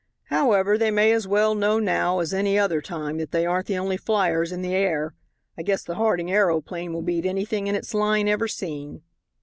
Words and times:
However, 0.31 0.79
they 0.79 0.89
may 0.89 1.11
as 1.11 1.27
well 1.27 1.53
know 1.53 1.77
now 1.77 2.21
as 2.21 2.33
any 2.33 2.57
other 2.57 2.81
time 2.81 3.19
that 3.19 3.29
they 3.29 3.45
aren't 3.45 3.67
the 3.67 3.77
only 3.77 3.97
fliers 3.97 4.51
in 4.51 4.63
the 4.63 4.73
air. 4.73 5.13
I 5.55 5.61
guess 5.61 5.83
the 5.83 5.93
Harding 5.93 6.31
aeroplane 6.31 6.91
will 6.91 7.03
beat 7.03 7.23
anything 7.27 7.67
in 7.67 7.75
its 7.75 7.93
line 7.93 8.27
ever 8.27 8.47
seen." 8.47 9.03